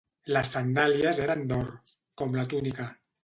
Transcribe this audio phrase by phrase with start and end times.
[0.35, 1.69] Les sandàlies eren d'or,
[2.23, 2.89] com la túnica.